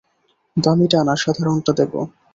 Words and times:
দামিটা 0.57 0.99
না 1.07 1.13
সাধারণটা 1.23 1.71
দেবো? 1.79 1.99